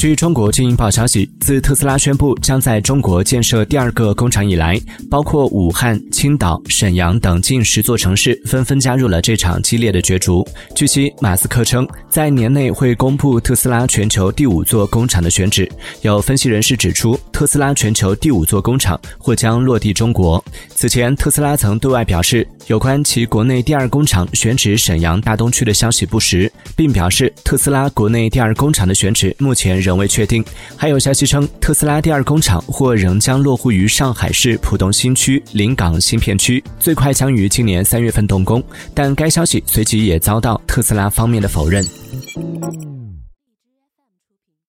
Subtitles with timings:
[0.00, 4.80] 据中国经营报消息，自特斯拉宣布将在中国建设第二个工厂以来，
[5.10, 10.42] 包括武汉、青岛、沈阳等近十座城市纷纷加入了这场激烈的角逐。
[10.74, 15.70] 据悉，马斯克称在年内会公布特斯拉全球第五座工厂的选址。
[16.00, 20.42] 有分析人士指出，特斯拉全球第五座工厂或将落地中国。
[20.74, 29.89] 此前，特斯拉曾对外表示，有关其国内第二工厂选址沈阳大东区的消息不实，并表示特斯拉国内第二工厂的选址目前仍。
[29.90, 30.44] 仍未确定。
[30.76, 38.62] 还有消息称，特斯拉第二工厂或仍将落户于上海市浦东新区临港新片区，最快将于今年三月份动工。
[38.94, 41.84] 但该消息随即也遭到特斯拉方面的否认。